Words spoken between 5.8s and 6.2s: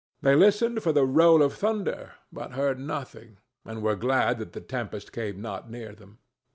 them.